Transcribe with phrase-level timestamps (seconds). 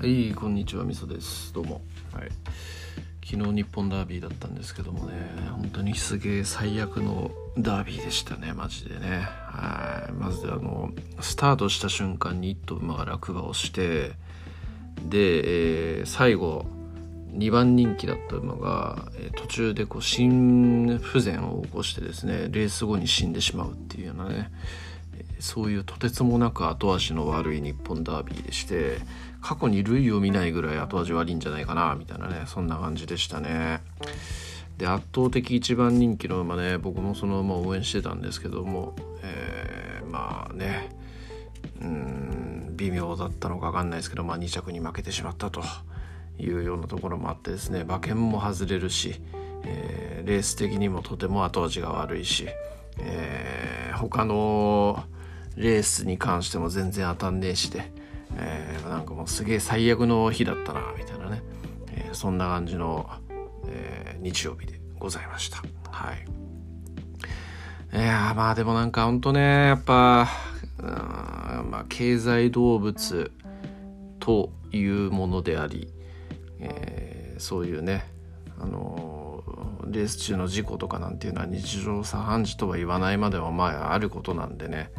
[0.00, 1.52] はいこんにちはみそです。
[1.52, 1.82] どうも。
[2.14, 2.30] はい。
[3.22, 5.12] 昨日日本ダービーだったんですけどもね
[5.50, 9.28] 本当にすげえ最悪のダービーでしたねマジでね。
[9.28, 10.12] はい。
[10.12, 10.90] まずあの
[11.20, 14.12] スタートした瞬間に1頭馬が落馬をして
[15.04, 16.64] で、えー、最後
[17.34, 24.50] 2番人気だった馬が、えー、途中でこう心不全を起こしてですねレース後に死んでしまうっていうようなね
[25.40, 28.98] そういうとてつもなく後味の悪い日本ダービーでして
[29.40, 33.80] 過去に類を見ないぐらい後味悪いんじゃないかなみたいなねそんな感じでしたね。
[34.78, 40.88] で圧倒的一番人気の馬ね僕もその馬を応援してたんですけども、えー、まあね
[41.82, 45.62] うん微妙だったのか分かんないですけど、まあ、2着に負けてしまったと
[46.38, 49.20] いうようなところもあってですね馬券も外れるし、
[49.64, 52.46] えー、レース的にもとても後味が悪いし、
[52.98, 55.04] えー、他の
[55.56, 57.92] レースに関しても全然当たんねえしで、
[58.90, 61.42] なんかもうすげえ最悪の日だったなみたいなね、
[61.92, 63.08] えー、そんな感じの、
[63.66, 65.62] えー、日曜日でございました。
[65.90, 66.26] はい。
[67.92, 70.28] いやまあでもなんかほんとねやっぱ
[70.80, 73.32] まあ経済動物
[74.20, 75.92] というものであり、
[76.60, 78.04] えー、そういうね
[78.58, 79.42] あの
[79.86, 84.90] レース中の事故とかなんていうのは日常茶飯事とは言わないまでもまああることなんでね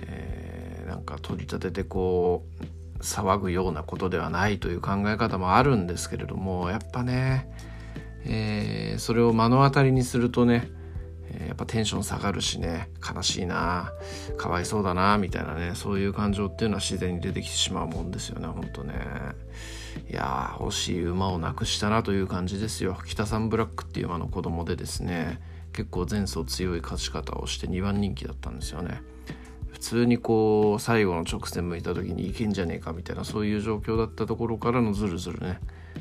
[0.00, 7.48] えなんか取り立ててこう騒ぐようなことではないという考え方もあるんですけれどもやっぱね、
[8.24, 10.70] えー、それを目の当たりにするとね
[11.46, 13.92] やっぱテンション下がるしね悲しいな
[14.36, 18.94] かわいそうだなみたいなねそういう感情っていうのは自然に出てきてしまうもんですよねほんとね。
[20.10, 22.98] いや欲しい馬をなくしたなという感じですよ。
[23.06, 25.40] 北サンブラックっていう馬の子供でですね
[25.72, 29.02] 結構前走強い勝ち方をして2番人気だったんですよね。
[29.82, 35.58] 通にこう最後の直線向いた時にいけんじゃねえかみたいなそういう状況だったところからのズルズルね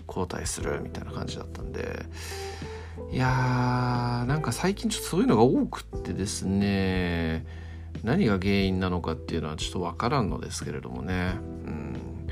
[0.07, 2.05] 交代するみたいな感じだったんで。
[3.11, 7.45] いやーなんか最近ちょっとそういうのが多くってですね
[8.03, 11.33] 何が原因なのかっていうのはちょっと分からんのですけれどもね。
[11.65, 12.27] うん。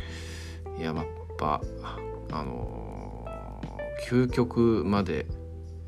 [0.78, 1.06] いややっ
[1.38, 1.62] ぱ
[2.31, 5.25] あのー、究極まで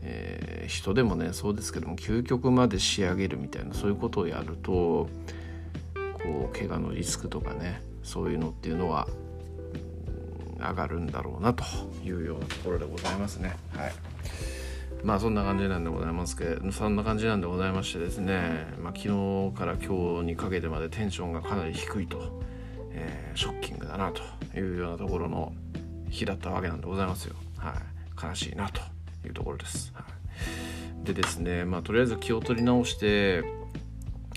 [0.03, 5.09] えー、人でもねそうですけども究極まで仕上げるみたいなそういうことをやると
[6.23, 9.07] こう怪我のリスクとかねそういうのっていうのは
[10.59, 11.63] 上がるんだろうなと
[12.03, 13.55] いうようなところでございますね。
[13.75, 13.91] はい。
[15.03, 19.07] まあそんな感じなんでございますけどそんな感じなんでございましてですね、まあ、昨
[19.51, 22.39] 日から今日にかけてまでテンションがかなり低いと、
[22.91, 24.21] えー、ショッキングだなと
[24.57, 25.53] いうようなところの
[26.09, 27.35] 日だったわけなんでございますよ。
[27.57, 28.81] はい、悲しいなと
[29.25, 29.91] いうところです。
[29.95, 30.03] は
[31.01, 33.43] い、でですねまあとりあえず気を取り直して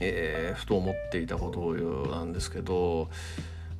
[0.01, 1.61] えー、ふと思っていたこと
[2.11, 3.09] なんですけど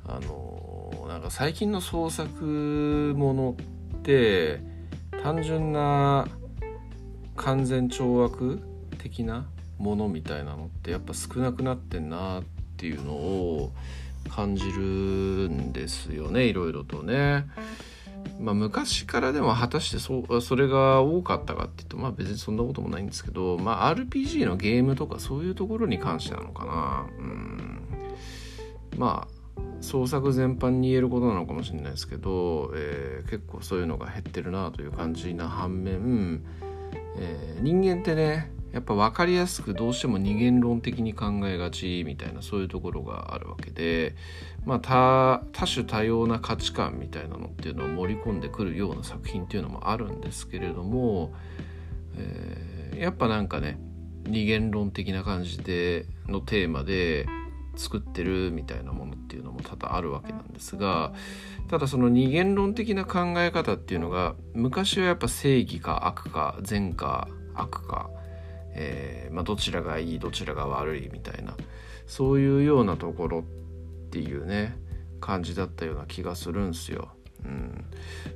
[0.07, 3.57] あのなんか最近の創作もの
[3.97, 4.61] って
[5.23, 6.27] 単純な
[7.35, 8.61] 完全懲悪
[8.97, 9.45] 的な
[9.77, 12.43] ものみたいなのってやっぱ少なくなってんなっ
[12.77, 13.71] ていうのを
[14.29, 14.81] 感じる
[15.49, 17.45] んですよねいろいろとね。
[18.39, 27.07] まあ、昔からでも果たしてそそれが多かったかっていうとまあ別にそんなこともないんですけど、まあ、RPG のゲームとかそういうところに関してなのかな。
[27.17, 27.81] うん。
[28.97, 29.35] まあ
[29.81, 36.43] 創作全般に言えることなのかもしれないですけど、えー、結構そういうのが減ってるなという感じな反面、
[37.17, 44.15] えー、人間ってねやっぱ分かりやすくどうしても二元論的に考えがちみたいなそういうところがあるわけで、
[44.65, 51.33] まあ、多種多様な価値観みたいなのっていうのを盛り込んでくるような作品っていうのもあるんですけれども、
[52.17, 53.79] えー、やっぱなんかね
[54.27, 57.27] 二元論的な感じでのテーマで
[57.77, 61.13] 作ってるみたいなものっていうのも多々あるわけなんですが
[61.69, 68.09] ただその二元論的な考え方っていうのが昔はやっぱ正義か悪か善か悪か
[68.75, 71.55] えー、まあ、どちらがいいどちらが悪いみたいな
[72.07, 73.43] そういうようなところっ
[74.11, 74.77] ていうね
[75.21, 77.09] 感じだったような気がするんすよ。
[77.43, 77.85] うん。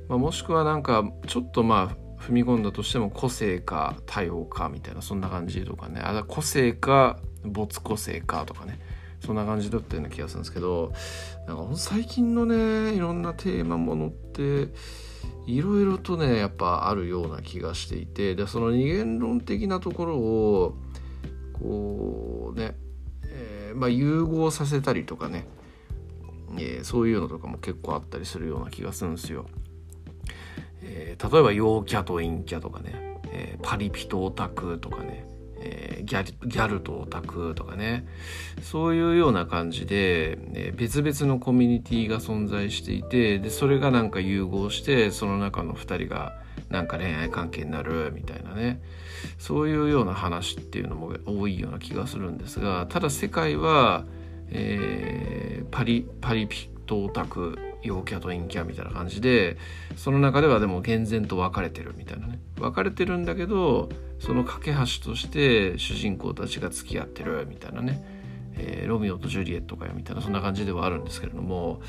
[0.08, 6.00] まあ、もしくはなんかちょっとまあ踏み込んだとしても個性か多様かみたいなそんな感じとかね。
[6.02, 8.78] あ個性か没個性かとかね。
[9.20, 10.92] そんな感じだったような気がするんですけど
[11.46, 14.68] なんか最近のねいろんなテーマものって
[15.46, 20.76] いろいろとねやっぱあるような気がしていてでその二元論的なところを
[21.60, 22.74] こうね、
[23.24, 25.46] えー、まあ、融合させたりとかね、
[26.56, 29.46] えー、そういうのとかも結構あったりするような気がするんですよ。
[30.82, 35.26] えー、例えば陽キャと陰キャとかね、えパリピとオタクとかね、
[35.60, 38.06] えー、ギャギャルとオタクとかね。
[38.62, 46.34] そういうような感じで、えー、別々のコミュニティが存在していてでそれがなんか融合してその中の2人が
[46.68, 48.80] なんか恋愛関係になるみたいなね。
[49.38, 54.04] そういうような話っていうのも多いような気がするんですがただ世界は、
[54.48, 59.56] えー、パリパリピとオタク陽キャと陰キャみたいな感じで
[59.96, 62.38] その中ではでも厳然と分かれてるみたいなね。
[62.56, 63.88] 分かれてるんだけど
[64.18, 68.04] その架け橋として主人公たちが付き合ってるみたいなね、
[68.56, 71.80] えー、ロミオとジュリエットかよみたいなそんな感じではあるんですけれども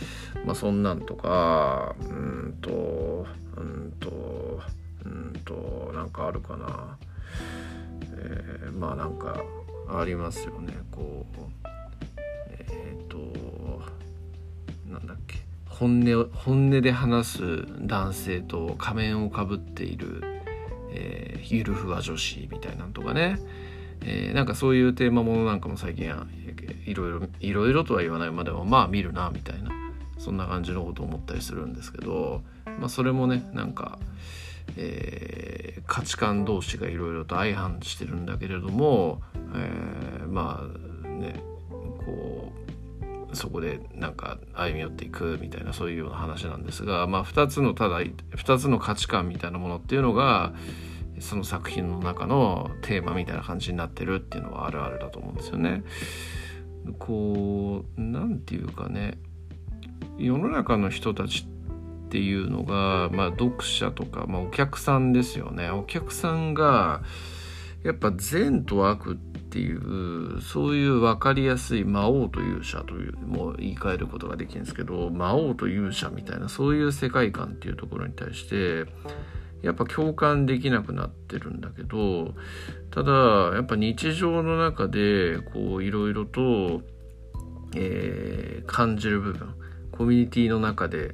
[0.45, 3.25] まあそんなんとかうんと
[3.57, 4.61] うんと
[5.05, 6.97] うんとなんかあるかな。
[8.13, 9.43] えー、まあなんか
[9.89, 10.73] ありますよね。
[10.91, 11.67] こう
[12.49, 13.17] えっ、ー、と
[14.87, 15.40] なんだっけ。
[15.81, 20.21] 本音本音で話す男性と仮面をかぶっている、
[20.91, 23.39] えー、ゆるふわ女子みたいなんとかね、
[24.01, 26.05] えー、なんかそういうテーマものなんかも最近
[26.85, 29.71] いろいろいろいろとは言わないまでもまあ見るなみたいな
[30.19, 32.43] そんな感じのことを思ったりするんですけど、
[32.77, 33.97] まあ、それもねなんか、
[34.77, 39.23] えー、価値観同士がいろいろと相反してるんだけれども、
[39.55, 41.41] えー、まあね
[42.05, 42.60] こう
[43.33, 50.53] そこでなんか歩み寄っていくみたいなそういうような話なんですが、まあ、2つのただ2つの価値観みたいなものっていうのが
[51.19, 55.83] その作品の中のテーマみたいな感じになってるっていうのはあるあるだと思うんですよね。
[56.97, 59.19] こう何て言うかね
[60.17, 67.03] 世の中の人たちっていうのが、まあ、読者とか、まあ、お客さんですよねお客さんが
[67.83, 78.85] やっぱ善と悪ってっていうそういう分かりやすい魔王と勇者というも言い換えることができるんですけど魔王と勇者みたいなそういう世界観っていうところに対して
[79.61, 82.33] やっぱ共感できなくなってるんだけど
[82.91, 83.11] ただ
[83.55, 86.81] やっぱ日常の中でこういろいろと、
[87.75, 89.53] えー、感じる部分
[89.91, 91.13] コミュニティの中で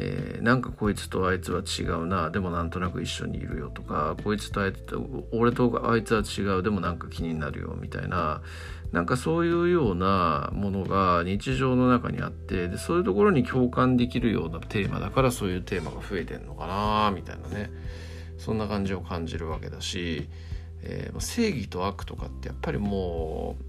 [0.00, 8.40] えー、なんかこいつとあいつは違うなでもなんとなく一緒にいるよとかこいつとあいつと俺とあいつは違うでもなんか気になるよみたいな
[8.92, 17.70] なんかそういうようなものが日常の中にあってでそういうところに共感できるようなテーマだからそういうテーマが増えてんのかなみたいなね
[18.38, 20.28] そんな感じを感じるわけだし、
[20.82, 23.64] えー、正義と悪とかってやっぱりもう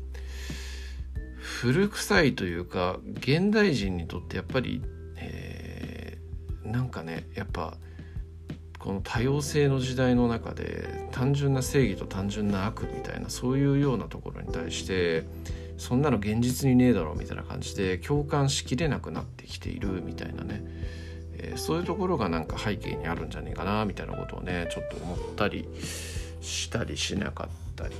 [1.39, 4.83] 古臭いというか現代人にとってやっぱり、
[6.71, 7.77] なんかねやっぱ
[8.79, 15.25] この多様性の時代の中で単純な正義と単純な悪みたいなそういうようなところに対して
[15.77, 20.61] そんなの現実にねえだろみたいな感じで共感しきれなくなってきているみたいなね、
[21.33, 25.67] えー、そういうところがなんか背景にあるんじゃねえかなみたいなことをねちょっと思ったり
[26.41, 27.95] したりしなかったり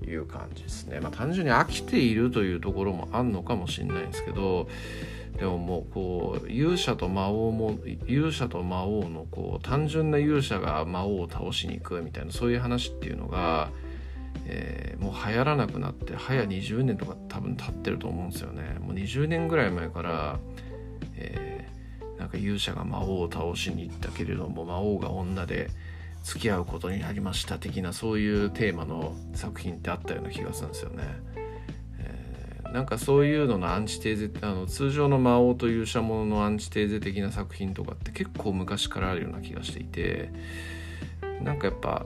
[0.00, 1.00] という感じですね。
[1.00, 4.68] まあ単純に飽きているというところもあんのかもしれないんですけど
[5.38, 13.70] でももうこう勇者と魔王も勇者と魔王のこう単純な勇者が魔王を倒しに行くみたいなそういう話っていうのが、
[14.46, 20.40] えー、もう流行らなくなって早20年とか多分経ってると思うんですよねもう20年ぐらい前から、
[21.16, 25.70] えー、なんか勇者が魔王を倒しに行ったけれども魔王が女で
[26.24, 31.04] 付き合うことになりました的なそういうテーマの作品ってあったような気がするんですよね。
[32.72, 40.30] なんかそういうののアンチテーゼあの通常の魔王と勇者もののアンチテーゼ的な作品とかって結構昔からあるような気がしていて
[41.42, 42.04] なんかやっぱ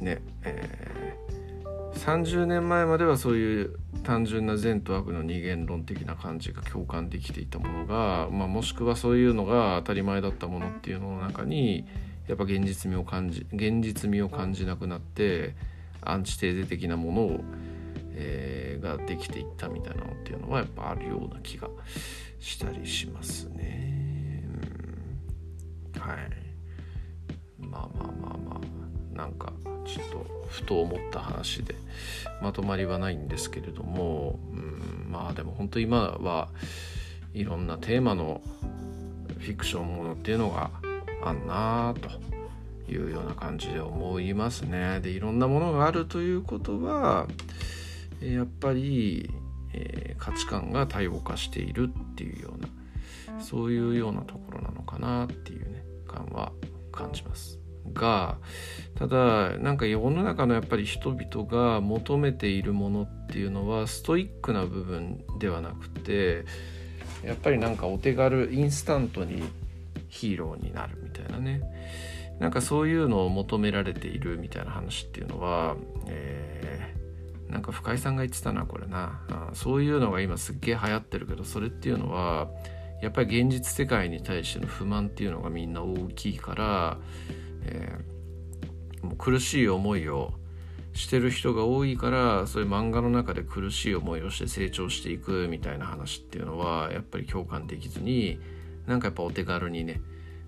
[0.00, 11.86] ねえー、30年前まではそういう単純な善と悪の二元論的な感じが共感できていたものが、まあ、もしくはそういうのが当たり前だったものっていうのの中に
[12.26, 15.54] やっぱ現実味を感じ現実味を感じなくなって
[16.00, 17.44] アンチテーゼ的なものを
[18.24, 21.68] えー、ができていったみたいなのっていうのはやっぱあるような気が
[22.38, 24.44] したりしますね。
[25.94, 26.18] うん、はい。
[27.58, 28.60] まあまあまあま
[29.14, 29.52] あなんか
[29.84, 31.74] ちょっとふと思った話で
[32.40, 36.48] まとまりはないんですけれども、うん、まあでも本当今は
[37.34, 38.42] いろんなテーマの
[39.38, 40.70] フィクションものっていうのが
[41.24, 42.10] あんなと
[42.90, 45.00] いうような感じで思いますね。
[45.00, 47.26] でいろんなものがあるということは
[48.22, 49.30] やっぱり、
[49.72, 52.68] えー、価値観が多様化しているっていうような
[53.40, 56.52] そういうようなところなのかなっていうね感は
[56.92, 57.58] 感じます。
[57.92, 58.38] が
[58.94, 66.44] ただなんか世の中のやっぱり人々が求めているものっていうのはストイックな部分ではなくて
[67.24, 69.42] やっぱりなんかお手軽インスタントに
[70.08, 71.62] ヒーローになるみたいなね。
[72.38, 75.76] なんかそういうのを求められているみたいな話っていうのは、
[76.08, 76.61] えー、
[77.52, 79.20] なんか深井さんが言ってたなこれな。
[79.28, 82.48] あそういうのが今すっげえ流行ってるけどそれっていうのは
[83.02, 86.98] やっぱり現実世界に対しての不満っていうのがみんな大きいから、
[87.64, 90.32] えー、もう苦しい思いを
[90.94, 98.38] してる人が多いからそういう漫画の中で苦しい思いをして成長していくみたいな話っていうのはやっぱり共感できずに
[98.86, 100.00] なんかやっぱお手軽にね、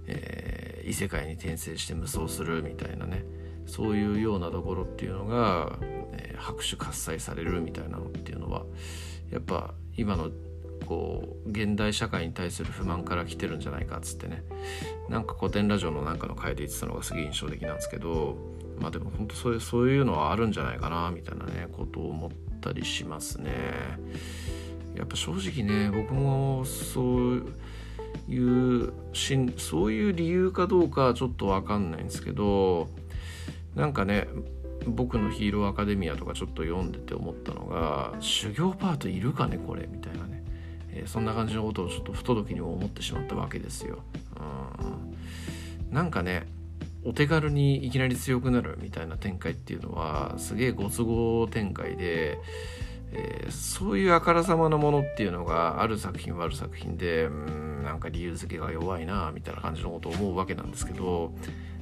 [0.07, 3.25] えー、異世界に転生して無双するみたいなね。
[3.67, 5.79] そういうようなところっていうのが、
[6.13, 8.65] えー、拍手喝采されるみたいなのっていうのは
[9.31, 10.31] やっぱ今の
[10.87, 14.45] こう現代社会に対する不満から来てるんじゃないかっつってね
[15.09, 18.37] なんか古典ラジオのなんかの回で言ってたのがすげえ印象的なんですけど
[18.79, 22.31] まあでも本当そういうそういうのはあるんじゃないかなみたいなねことを思っ
[22.61, 23.51] たりしますね。
[24.95, 27.53] やっぱ正直ね僕もそう
[28.29, 32.89] いうしんそういう理由かどうかちょっと分かんないんですけど
[33.75, 34.29] なんかね
[34.87, 40.45] 僕のヒーローアカデミアとかちょっと読んでて思ったのが修行パートいるかねこれみたいなね、
[40.91, 44.03] えー、そんな感じのことをちょっと不届きにも思ってしまったわけですよ。
[45.91, 46.47] うん、なんかね
[47.05, 52.39] お手軽にいきなり強くなるみたいな展開っていうのはすげえご都合展開で、
[53.13, 57.74] えー、そういうあからさまなものっていうのがある作品はある作品でうん。
[57.85, 61.33] なんか理由付けが弱いなみたいな感じのことを思うわけなんですけど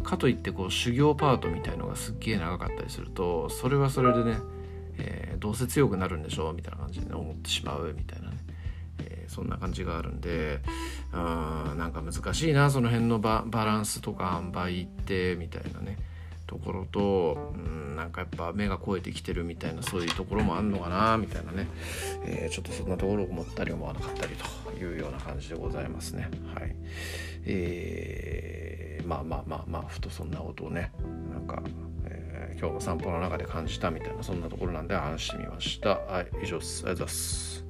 [0.02, 4.36] かといってこう修行パートみたいのがすっげえ長かったりするとそれはそれでね、
[4.98, 8.36] えー、どうせ強くなるんでしょうみたいな感じで、思ってしまうみたいなね
[8.98, 10.60] えそんな感じがあるんで
[11.12, 15.96] うんなんか難しいなその辺のバランスとか塩梅ってみたいなね。
[16.52, 21.66] ところとうんなんかやっぱ目が肥えてきてるみたいなそういうところもあんのかなみたいなね、
[22.26, 26.28] えー、ちょっとそんなところを思ったり思わなかったりというような感じでございますね。
[26.54, 26.74] はい。
[27.44, 30.92] えー、まあまあまあまあふとそんなことをね
[31.32, 31.62] なんか、
[32.04, 36.00] えー、今日の散歩の中で感じたみたいなそんなところなんで話してみました。
[36.00, 36.82] はい以上です。
[36.84, 37.61] ありがとうございます。